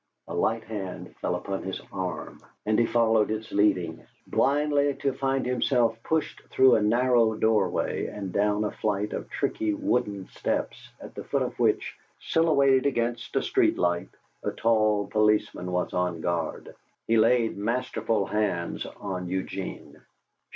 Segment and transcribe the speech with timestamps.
[0.27, 5.45] A light hand fell upon his arm and he followed its leading, blindly, to find
[5.45, 11.13] himself pushed through a narrow doorway and down a flight of tricky, wooden steps, at
[11.13, 14.09] the foot of which, silhouetted against a street light,
[14.41, 16.73] a tall policeman was on guard.
[17.07, 20.01] He laid masterful hands on Eugene.